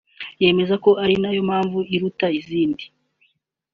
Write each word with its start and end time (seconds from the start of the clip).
yemeza 0.41 0.75
ko 0.83 0.89
ari 1.03 1.13
yo 1.35 1.41
mpano 1.47 1.79
iruta 1.95 2.27
izindi 2.39 2.83